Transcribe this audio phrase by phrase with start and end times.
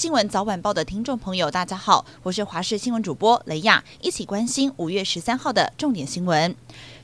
[0.00, 6.56] 新闻早晚报的听众朋友，大家好，我是华视新闻主播雷亚，一起关心五月十三号的重点新闻。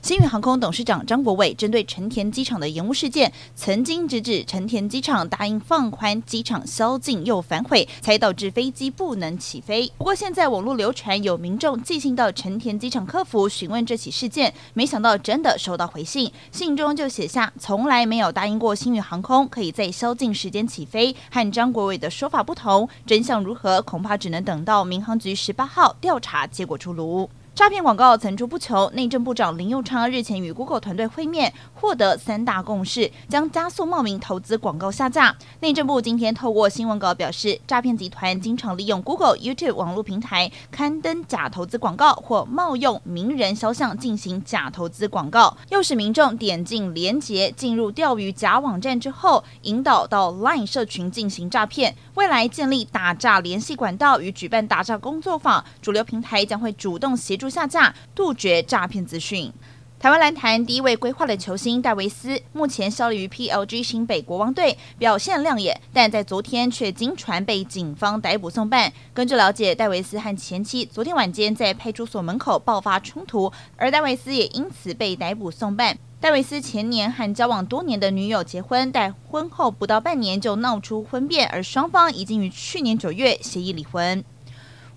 [0.07, 9.91] 新宇航空董事长张国伟针对成田机场的延误事件，曾经直指成田机场答应放宽机场宵禁又反悔，才导致飞机不能起飞。
[9.99, 22.89] 不过现在网络流传有民众寄信到成田机场客服询问这起事件，没想到真的收到回信，信中就写下从来没有答应过新宇航空可以在宵禁时间起飞，和张国伟的说法不同。
[23.05, 27.29] 真相如何，恐怕只能等到民航局十八号调查结果出炉。
[27.57, 35.35] 诈骗广告层出不穷，内政部长林右昌日前与 Google 团队会面，获得三大共识，将加速冒名投资广告下架。
[35.61, 51.97] 内政部今天透过新闻稿表示，诈骗集团经常利用 Google、YouTube 网络平台刊登假投资广告，或冒用名人肖像进行假投资广告，诱使民众点进连结进入钓鱼假网站之后，引导到 Line 社群进行诈骗。
[52.17, 57.46] 未来建立打诈联系管道与举办打诈工作坊，主流平台将会主动协助。
[57.49, 59.53] 下架，杜绝诈骗资讯。
[59.99, 68.93] 台湾篮坛第一位规划的球星戴维斯，目前效力于 PLG 新北国王队，表现亮眼，但在昨天却经传被警方逮捕送办。
[69.15, 75.97] 根据了解，戴维斯和前妻昨天晚间在派出所门口爆发冲突，而戴维斯也因此被逮捕送办。
[76.21, 84.23] 戴维斯前年和交往多年的女友结婚，但婚后不到半年就闹出婚变，而双方已经于去年九月协议离婚。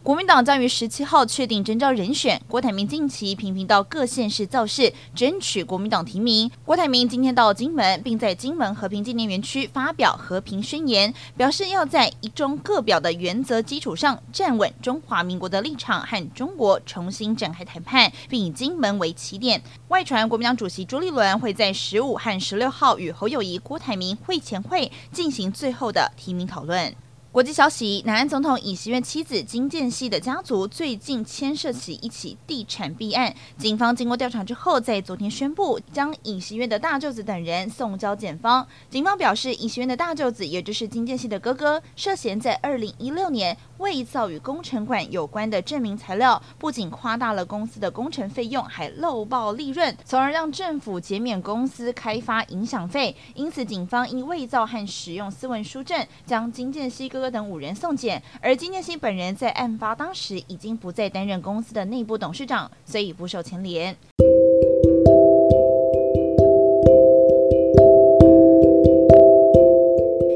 [0.02, 2.42] 国民党将于十七号确定征召人选。
[2.48, 6.50] 郭台铭近期频频到各县市造势，争取国民党提名。
[6.64, 19.62] 郭台铭今天到金门，并在金门和平纪念园区发表和平宣言，表示要在一中各表的原则基础上站稳中华民国的立场，和中国重新展开谈判，并以金门为起点。
[19.90, 26.96] 外传国民党主席朱立伦会在十五和十六号与侯友谊、郭台铭会前会进行最后的提名讨论。
[27.32, 38.68] 国际消息：南韩总统尹锡悦妻子金建熙的家族最近牵涉起一起地产弊案，警方经过调查之后，在昨天宣布将尹锡悦的大舅子等人送交检方。
[38.90, 53.16] 警方表示，尹锡悦的大舅子，也就是金建熙的哥哥，涉嫌在二零一六年伪造与工程款有关的证明材料，不仅夸大了公司的工程费用，还漏报利润，从而让政府减免公司开发影响费。
[53.36, 57.19] 因此，警方因伪造和使用私文书证，将金建熙哥。
[57.20, 63.96] 哥等五人送检，而金建新本人在案发当时已经不再担任公司的内部董事长，所以不受牵连。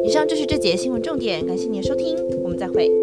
[0.04, 3.03] 以上就是这节新闻重点，感谢您的收听，我们再会。